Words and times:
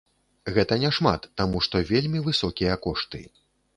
Гэта 0.55 0.77
няшмат, 0.83 1.27
таму 1.41 1.61
што 1.67 1.81
вельмі 1.93 2.25
высокія 2.29 2.81
кошты. 2.87 3.21